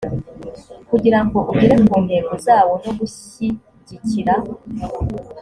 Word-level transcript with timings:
kugirango 0.89 1.37
ugere 1.51 1.75
ku 1.87 1.95
ntego 2.05 2.33
zawo 2.45 2.73
no 2.83 2.91
gushyigikira 2.99 4.33